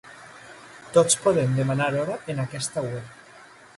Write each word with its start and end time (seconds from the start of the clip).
Tots 0.95 1.19
poden 1.25 1.53
demanar 1.59 1.91
hora 2.05 2.17
en 2.35 2.43
aquesta 2.47 2.85
web. 2.91 3.13